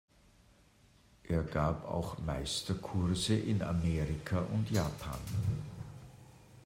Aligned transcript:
Er 1.25 1.43
gab 1.43 1.85
auch 1.87 2.17
"Meisterkurse" 2.17 3.35
in 3.35 3.61
Amerika 3.61 4.39
und 4.51 4.71
Japan. 4.71 5.19